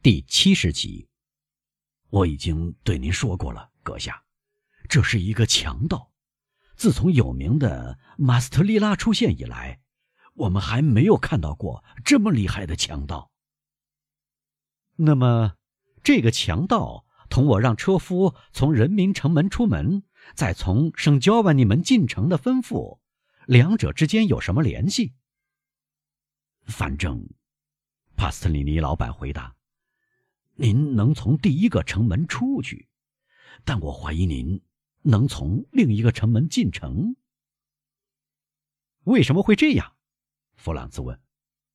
[0.00, 1.08] 第七十集，
[2.10, 4.22] 我已经对您说过了，阁下，
[4.88, 6.12] 这是一个强盗。
[6.76, 9.80] 自从有名的马斯特利拉出现以来，
[10.34, 13.32] 我们还没有看到过这么厉害的强盗。
[14.94, 15.56] 那么，
[16.04, 23.00] 这个强盗同我让车夫从人民城门出门，再从圣焦万尼门进城的吩咐，
[23.46, 25.14] 两者之间有什么联系？
[26.66, 27.28] 反正，
[28.14, 29.56] 帕斯特里尼老板回答
[30.60, 32.88] ：“您能从第一个城门出去，
[33.64, 34.60] 但我怀疑您
[35.02, 37.14] 能从另一个城门进城。
[39.04, 39.96] 为什么会这样？”
[40.56, 41.18] 弗朗兹问。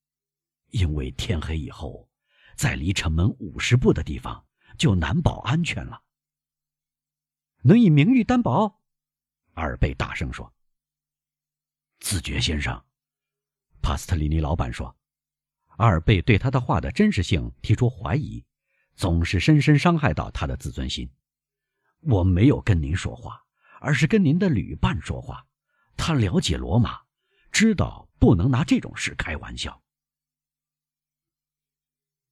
[0.72, 2.08] “因为天黑以后。”
[2.56, 4.46] 在离城门五十步的地方，
[4.78, 6.04] 就难保安全了。
[7.64, 8.80] 能以名誉担保？
[9.54, 10.54] 阿尔贝大声说。
[12.00, 12.80] 自觉先生，
[13.82, 14.96] 帕斯特里尼老板说。
[15.78, 18.46] 阿尔贝对他的话的真实性提出怀疑，
[18.96, 21.10] 总是深深伤害到他的自尊心。
[22.00, 23.44] 我没有跟您说话，
[23.80, 25.46] 而是跟您的旅伴说话。
[25.96, 27.00] 他了解罗马，
[27.52, 29.82] 知道不能拿这种事开玩笑。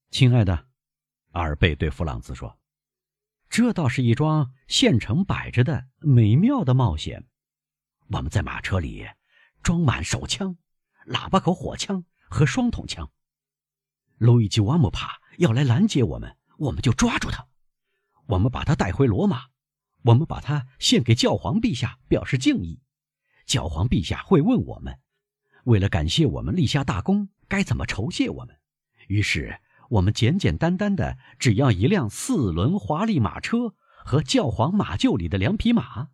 [0.09, 0.67] 亲爱的，
[1.31, 2.59] 阿尔贝对弗朗兹说
[3.49, 7.25] ：“这倒是一桩现成摆着的美妙的冒险。
[8.07, 9.07] 我们在马车里
[9.63, 10.57] 装满手枪、
[11.07, 13.09] 喇叭口火枪和双筒枪。
[14.17, 17.47] 路易吉·瓦姆帕要来拦截我们，我们就抓住他。
[18.27, 19.43] 我们把他带回罗马，
[20.03, 22.81] 我们把他献给教皇陛下，表示敬意。
[23.45, 24.97] 教皇陛下会问我们，
[25.65, 28.57] 为了感谢我们立下大功，该怎么酬谢我们。
[29.07, 29.59] 于是。”
[29.91, 33.75] 我们简简单单的只要一辆四轮华丽马车
[34.05, 36.07] 和教皇马厩里的两匹马，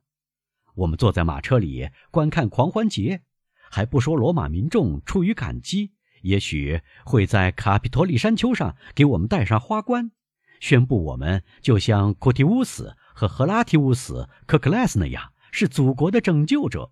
[0.73, 3.21] 我们坐在马车里观看狂欢节，
[3.69, 10.09] 还不说罗马民众出于感激，也许会在卡皮托利山丘上给我们戴上花冠，
[10.59, 16.91] 宣布我们就像库提乌斯和赫拉提乌斯、科克莱斯那样是祖国的拯救者。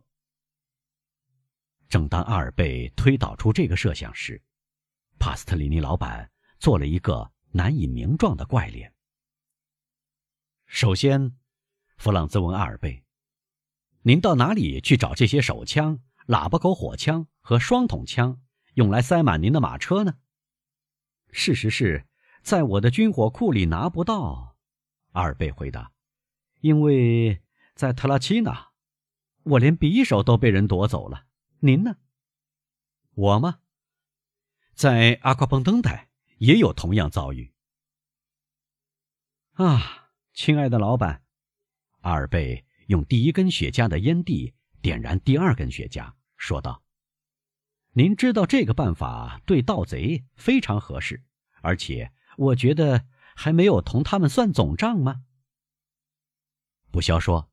[1.89, 4.41] 正当阿尔贝推导出这个设想时，
[5.19, 6.31] 帕斯特里尼老板。
[6.57, 8.93] 做了一个难以名状的怪脸。
[10.65, 11.35] 首先，
[11.97, 13.03] 弗朗兹问阿尔贝
[14.01, 18.41] ：“您到哪里去找这些手枪、喇叭口火枪和双筒枪，
[18.75, 20.15] 用来塞满您的马车呢？”
[21.29, 22.07] 事实是，
[22.45, 24.55] 在我的军火库里拿不到。
[25.13, 25.91] 阿尔贝回答
[26.61, 27.41] ：“因为
[27.73, 28.69] 在特拉奇纳，
[29.41, 31.25] 我连匕首都被人夺走了。
[31.61, 31.97] 您呢？
[33.15, 33.61] 我吗？
[34.75, 37.53] 在阿夸彭登代。”也有同样遭遇。
[39.53, 41.23] 啊，亲爱的老板，
[42.01, 46.83] 阿尔贝用第一根雪茄的烟蒂点燃第二根雪茄，说道
[47.95, 51.23] ：“您知道这个办法对盗贼非常合适，
[51.61, 55.23] 而且我觉得还没有同他们算总账吗？”
[56.91, 57.49] 不消说，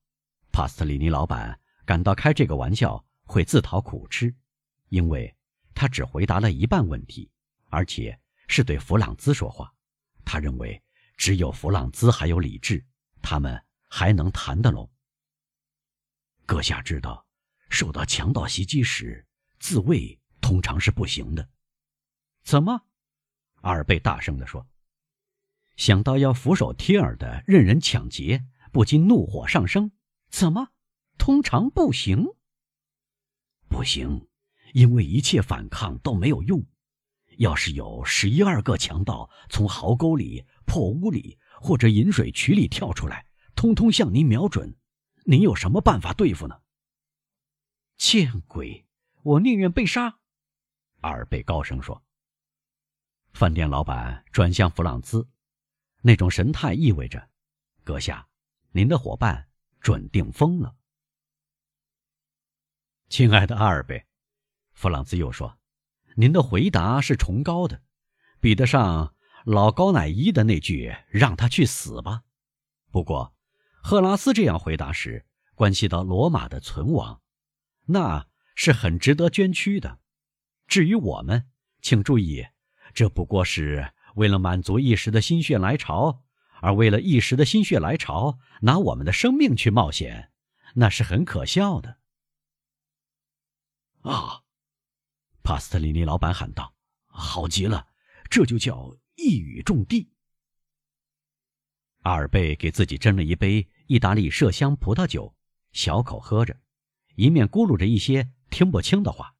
[0.53, 4.34] 帕斯特里尼老板感到开这个玩笑会自讨苦吃，
[4.88, 5.34] 因为
[5.75, 7.31] 他只回答了一半问题，
[7.71, 8.19] 而且。
[8.48, 9.72] 是对弗朗兹说话，
[10.26, 10.82] 他认为
[11.16, 12.84] 只有弗朗兹还有理智，
[13.22, 14.91] 他们还能谈得拢。
[16.44, 17.25] 阁下知道，
[17.71, 19.26] 受到强盗袭击时，
[19.59, 21.48] 自卫通常是不行的。
[22.42, 22.78] 怎么？
[23.62, 24.66] 阿尔贝大声地说。
[25.77, 29.91] 想到要俯首帖耳的任人抢劫，不禁怒火上升。
[30.31, 30.69] 怎么？
[31.19, 32.27] 通常不行？
[33.69, 34.28] 不行，
[34.72, 36.65] 因为一切反抗都没有用。
[37.38, 44.77] 要是有十一二个强盗从壕沟里、破屋里或者引水渠里跳出来，通通向您瞄准，
[45.25, 46.60] 您有什么办法对付呢？
[47.97, 48.87] 见鬼！
[49.22, 50.19] 我宁愿被杀。”
[51.00, 52.04] 阿尔贝高声说。
[53.33, 55.27] 饭店老板转向弗朗兹，
[56.03, 57.31] 那种神态意味着
[57.83, 58.29] ：“阁下，
[58.73, 59.49] 您的伙伴
[59.81, 60.75] 准定疯了。”
[63.09, 64.05] 亲爱的阿尔贝，
[64.73, 65.59] 弗朗兹又说。
[66.15, 67.83] 您的回答是崇高的，
[68.39, 69.15] 比得上
[69.45, 72.25] 老高乃伊的那句“让他去死吧”。
[72.93, 73.34] 不过，
[73.83, 75.25] 赫拉斯这样回答时，
[75.55, 77.22] 关系到罗马的存亡，
[77.87, 80.01] 那是很值得捐躯的。
[80.66, 81.48] 至于我们，
[81.81, 82.47] 请注意，
[82.93, 86.22] 这不过是为了满足一时的心血来潮，
[86.60, 90.30] 而为了一时的心血来潮，拿我们的生命去冒险，
[90.74, 91.98] 那是很可笑的。
[94.03, 94.42] 啊！
[95.42, 96.74] 帕斯特里尼老板喊道
[97.06, 97.88] ：“好极了，
[98.30, 100.09] 这就叫一语中的。”
[102.03, 105.36] 阿尔贝给自己斟了一杯意大利麝香葡萄酒，
[105.72, 106.60] 小口喝着，
[107.14, 109.34] 一面咕噜着一些听不清的话。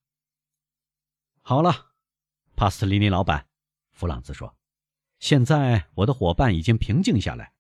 [1.43, 1.93] “好了，
[2.55, 3.49] 帕斯特里尼老板，
[3.93, 4.57] 弗朗兹说，
[5.23, 7.53] 现在我的伙伴已经平静下来，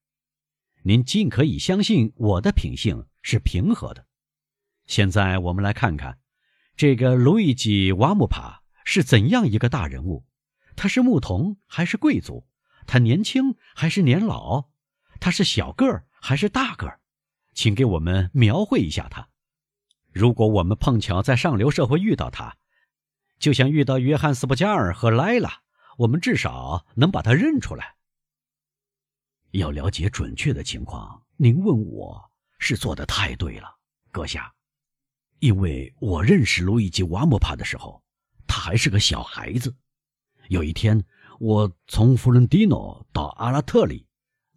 [0.83, 4.05] 您尽可以相信我的品性是平和的。
[4.87, 6.19] 现在我们来看看，
[6.77, 10.27] 这个路易吉·瓦姆帕是怎样一个大人物？
[10.75, 12.49] 他是牧童还是贵族？
[12.89, 14.71] 他年轻还是年老？
[15.21, 16.99] 他是小个儿还是大个儿？
[17.55, 19.29] 请给我们描绘一下他。
[20.11, 22.57] 如果我们碰巧在上流社会遇到他，
[23.39, 25.63] 就像遇到约翰斯·布加尔和莱拉，
[25.99, 27.95] 我们至少能把他认出来。
[29.53, 33.69] 要了解准确的情况，您问我是做的太对了，
[34.11, 34.53] 阁下，
[35.41, 38.03] 因为我认识路易吉·瓦莫帕的时候，
[38.47, 39.75] 他还是个小孩子。
[40.49, 41.05] 有一天，
[41.39, 44.07] 我从弗伦蒂诺到阿拉特里，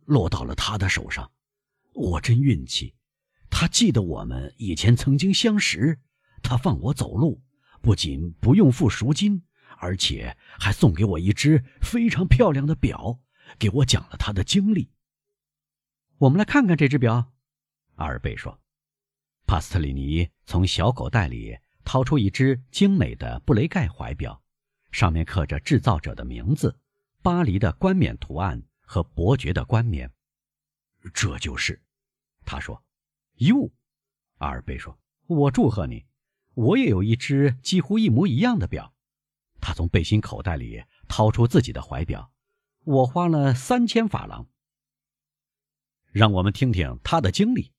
[0.05, 1.31] 落到了他的手上，
[1.93, 2.95] 我真运气。
[3.49, 5.99] 他记得我们以前曾经相识，
[6.41, 7.41] 他放我走路，
[7.81, 9.43] 不仅不用付赎金，
[9.79, 13.19] 而且还送给我一只非常漂亮的表，
[13.59, 14.91] 给我讲了他的经历。
[16.17, 17.33] 我们来看看这只表，
[17.95, 18.59] 阿尔贝说。
[19.45, 24.41] 帕斯特里尼从小口袋里掏出一只精美的布雷盖怀表，
[24.91, 26.79] 上面刻着制造者的名字、
[27.21, 30.11] 巴黎的冠冕图案和伯爵的冠冕。
[31.13, 31.79] 这就是，
[32.43, 32.81] 他说。
[33.39, 33.69] 哟，
[34.37, 36.05] 阿尔贝说：“我祝贺你，
[36.53, 38.94] 我也有一只几乎一模一样的表。”
[39.65, 42.31] 他从背心口袋里掏出自己的怀表，
[42.83, 44.47] 我花了三千法郎。
[46.11, 47.73] 让我们听听他的经历，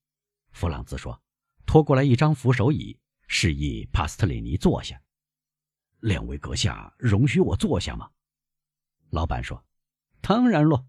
[0.50, 1.22] 弗朗兹说，
[1.64, 2.98] 拖过来一张扶手椅，
[3.28, 5.00] 示意帕斯特里尼坐下。
[6.00, 8.10] 两位阁下，容许我坐下吗？
[9.10, 9.64] 老板说
[10.20, 10.84] ：“当然喽。”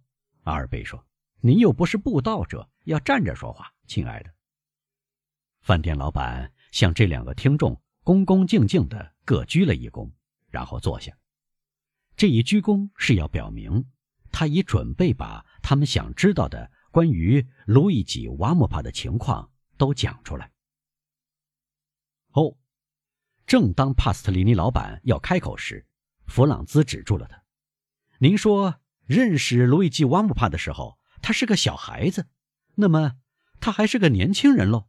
[0.45, 1.05] 阿尔贝说
[1.41, 4.33] ：“您又不是布道者，要站着说话，亲爱的。”
[5.61, 10.11] 饭店老板向这两个听众恭恭敬敬地各鞠了一躬，
[10.57, 11.15] 然后坐下。
[12.15, 13.85] 这一鞠躬是要表明
[14.31, 20.51] 他已准备把他们想知道的关于路易吉·瓦莫帕的情况都讲出来。
[22.31, 22.57] 哦，
[23.45, 25.85] 正当帕斯特里尼老板要开口时，
[26.25, 27.43] 弗朗兹止住了他。
[28.17, 32.27] 您说认识路易吉·瓦莫帕的时候，他是个小孩子，
[32.73, 33.19] 那么
[33.59, 34.87] 他还是个年轻人喽？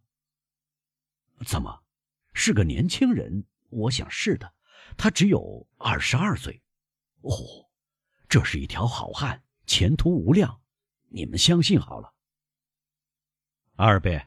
[1.44, 1.84] 怎么，
[2.32, 3.44] 是个年轻人？
[3.68, 4.54] 我想是的，
[4.98, 6.60] 他只有二十二岁。
[7.22, 7.32] 哦，
[8.28, 10.60] 这是一条好汉，前途无量。
[11.08, 12.12] 你们相信好了。
[13.76, 14.26] 二贝，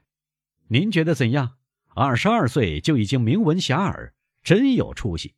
[0.67, 1.57] 您觉得怎样？
[1.93, 5.35] 二十二岁就已经名闻遐迩，真有出息。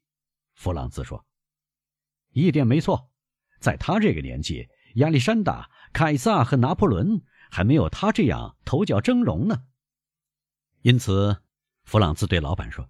[0.53, 1.25] 弗朗兹说
[2.29, 3.09] ：“一点没错，
[3.59, 9.65] 在他这个年纪，亚历山大、凯撒和拿破仑还没有他这样头角峥嵘呢。
[10.83, 11.41] 因此。”
[11.83, 12.89] 弗朗兹对老板说：“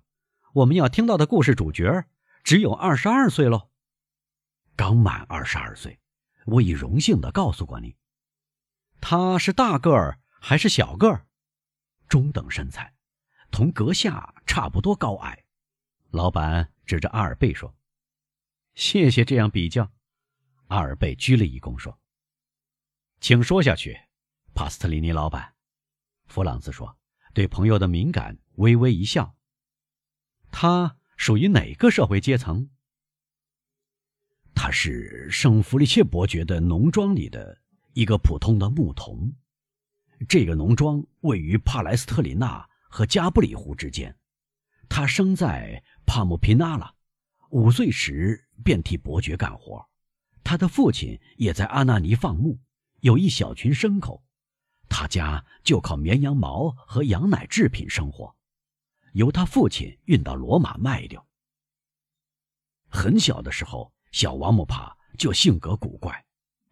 [0.53, 2.05] 我们要听到的故事主角
[2.43, 3.69] 只有二十二岁喽，
[4.75, 5.99] 刚满二十二岁。
[6.45, 7.95] 我已荣幸地告诉过你，
[8.99, 11.25] 他是大个儿还是小个儿？
[12.09, 12.93] 中等身材，
[13.49, 15.45] 同阁下差不多高矮。”
[16.11, 17.73] 老板指着阿尔贝说
[18.75, 19.89] ：“谢谢这样比较。”
[20.67, 21.97] 阿尔贝鞠了一躬说
[23.21, 23.97] ：“请说下去，
[24.53, 25.55] 帕斯特里尼老板。”
[26.27, 26.97] 弗朗兹说
[27.33, 29.35] ：“对朋友的敏感。”微微一笑。
[30.51, 32.67] 他属于哪个社会阶层？
[34.53, 37.57] 他是圣弗利切伯爵的农庄里的
[37.93, 39.33] 一个普通的牧童。
[40.27, 44.13] 这个农庄位于帕莱斯特里纳和加布里湖之间。
[44.89, 46.93] 他生在帕姆皮纳拉，
[47.51, 49.87] 五岁时便替伯爵干活。
[50.43, 52.59] 他的父亲也在阿纳尼放牧，
[52.99, 54.21] 有一小群牲口。
[54.89, 58.35] 他家就靠绵羊毛和羊奶制品生活。
[59.13, 61.25] 由他父亲运到罗马卖掉。
[62.89, 66.23] 很小的时候，小王木帕就性格古怪。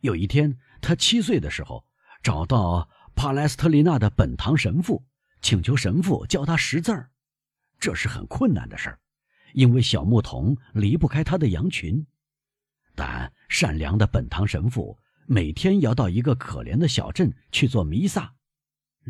[0.02, 1.84] 有一天，他七岁的时候，
[2.22, 5.04] 找到帕莱斯特利纳的本堂神父，
[5.42, 7.10] 请求神父教他识字儿。
[7.80, 9.00] 这是很困难的事儿，
[9.54, 12.06] 因为小牧童离不开他的羊群。
[12.96, 18.34] 但善良的本堂神父每天要到一个可怜的小镇去做弥撒。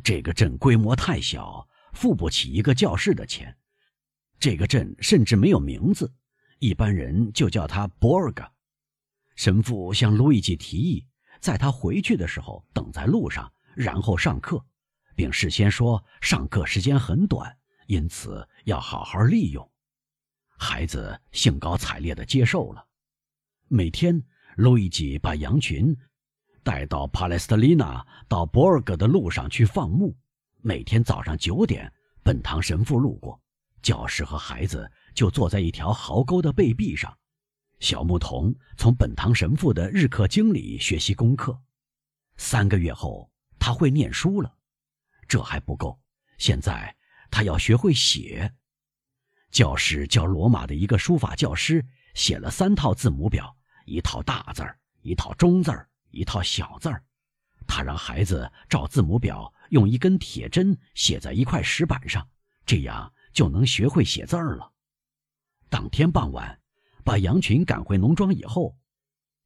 [0.03, 1.67] 这个镇规模太小。
[1.93, 3.55] 付不起一个教室的钱，
[4.39, 6.11] 这个镇甚至没有名字，
[6.59, 8.43] 一般人就叫它博尔格。
[9.35, 11.05] 神父向路易吉提议，
[11.39, 14.63] 在他回去的时候等在路上，然后上课，
[15.15, 17.57] 并事先说上课时间很短，
[17.87, 19.67] 因此要好好利用。
[20.57, 22.85] 孩子兴高采烈地接受了。
[23.67, 24.21] 每天，
[24.57, 25.97] 路易吉把羊群
[26.61, 30.15] 带到帕莱斯特丽娜到博尔格的路上去放牧。
[30.63, 31.91] 每天早上九点，
[32.21, 33.41] 本堂神父路过，
[33.81, 37.17] 教师和孩子就坐在一条壕沟的背壁上。
[37.79, 41.59] 小牧童从本堂神父的日课经里学习功课。
[42.37, 44.53] 三个月后，他会念书了。
[45.27, 45.99] 这还不够，
[46.37, 46.95] 现在
[47.31, 48.53] 他要学会写。
[49.49, 57.03] 教师教罗马的一个书法教师写了三套字母表：一套大字儿，一套中字儿，一套小字儿。
[57.73, 62.27] 他让孩子照字母表用一根铁针写在一块石板上，
[62.65, 64.73] 这样就能学会写字儿了。
[65.69, 66.59] 当天傍晚，
[67.05, 68.75] 把羊群赶回农庄以后，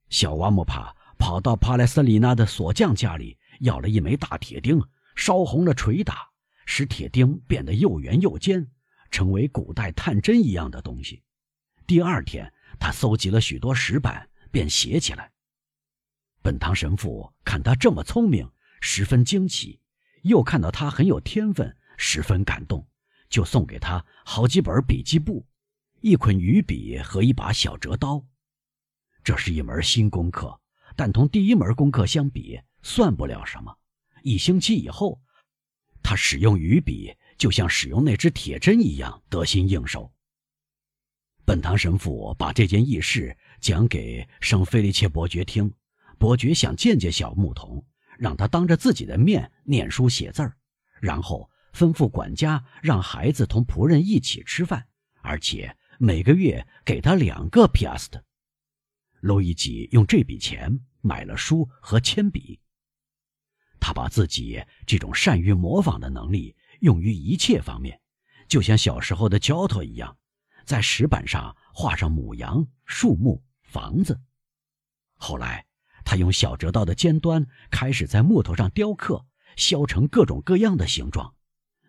[0.10, 4.82] 小瓦姆帕跑到帕莱斯里纳的锁匠家里，要了一枚大铁钉，
[5.15, 6.27] 烧红了锤打，
[6.65, 8.67] 使铁钉变得又圆又尖，
[9.12, 11.22] 成为古代探针一样的东西。
[11.86, 15.32] 第二天，他搜集了许多石板，便写起来。
[16.46, 18.48] 本堂神父看他这么聪明，
[18.80, 19.80] 十分惊奇；
[20.22, 22.88] 又看到他很有天分，十分感动，
[23.28, 25.44] 就送给他好几本笔记簿、
[26.02, 28.24] 一捆鱼笔和一把小折刀。
[29.24, 30.62] 这是一门新功课，
[30.96, 33.75] 但同第一门功课相比，算不了什么。
[34.22, 35.20] 一星期以后，
[36.04, 40.14] 他使用鱼笔就像使用那支铁针一样得心应手。
[41.44, 45.74] 本堂神父把这件轶事讲给圣菲利切伯爵听。
[46.17, 47.86] 伯爵想见见小牧童，
[48.17, 50.57] 让他当着自己的面念书写字儿，
[51.01, 54.88] 然后吩咐管家让孩子同仆人一起吃饭，
[55.22, 58.24] 而且每个月给他两个皮亚斯特。
[59.19, 62.60] 路易吉用这笔钱买了书和铅笔。
[63.79, 68.00] 他把自己这种善于模仿的能力用于一切方面，
[68.48, 70.17] 就像小时候的焦托一样，
[70.65, 74.19] 在石板上画上母羊、树木、房子。
[75.17, 75.65] 后来。
[76.05, 79.25] 他用小折刀的尖端开始在木头上雕刻，
[79.57, 81.33] 削成各种各样的形状。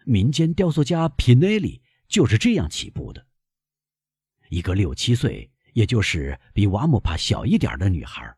[0.05, 3.27] 民间雕塑家皮内里就是这样起步的。
[4.49, 8.35] 一个六七岁，也就是比瓦姆帕小一点的女孩，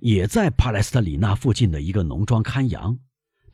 [0.00, 2.98] 也在帕莱斯特里纳附近的一个农庄看羊。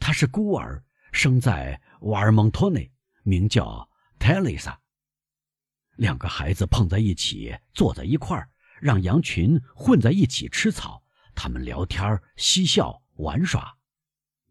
[0.01, 2.91] 她是孤儿，生在瓦尔蒙托内，
[3.23, 3.89] 名叫
[4.19, 4.79] 泰丽莎。
[5.97, 8.49] 两个孩子碰在一起，坐在一块儿，
[8.81, 11.03] 让羊群混在一起吃草。
[11.37, 13.77] 他们聊天、嬉笑、玩耍。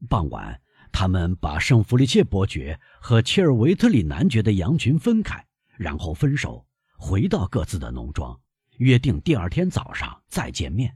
[0.07, 0.61] 傍晚，
[0.93, 6.65] 他们把圣弗利切伯爵和切尔维特里男爵的羊群分开，然后分手，
[6.97, 8.39] 回到各自的农庄，
[8.77, 10.95] 约定第二天早上再见面。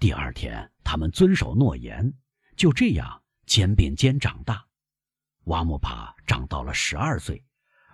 [0.00, 2.12] 第二天，他们遵守诺言，
[2.56, 4.66] 就这样肩并肩长大。
[5.44, 7.44] 瓦姆帕长到了十二岁，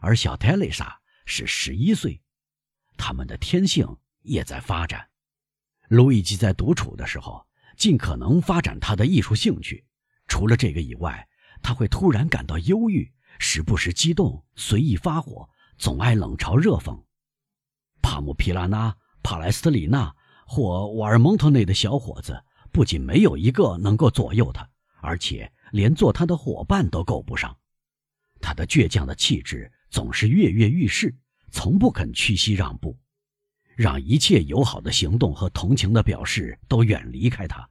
[0.01, 2.23] 而小泰蕾莎是十一岁，
[2.97, 5.09] 他们的天性也在发展。
[5.91, 7.45] 路易吉在独处的时候，
[7.77, 9.85] 尽可能发展他的艺术兴趣。
[10.29, 11.29] 除了这个以外，
[11.63, 17.03] 他会突然感到忧郁，时不时激动，随意发火，总爱冷嘲热讽。
[18.01, 20.15] 帕姆皮拉纳、帕莱斯特里纳
[20.47, 24.71] 或瓦尔蒙特内的小伙子，不仅没有一个能够左右他，
[25.01, 27.59] 而且连做他的伙伴都够不上。
[28.41, 31.13] 他的倔强的气质总是跃跃欲试，
[31.51, 32.97] 从不肯屈膝让步。
[33.81, 37.67] 让一切友好的行动和同情的表示都远离开他，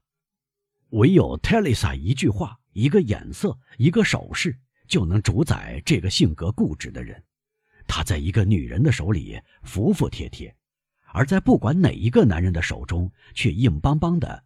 [0.90, 7.24] 唯有 Telisa 一句话、一个眼色、一个手势，就能主宰这个性格固执的人。
[7.86, 10.52] 他在一个女人的手里服服帖帖，
[11.14, 14.44] 而在不管哪一个男人的手中却硬邦邦的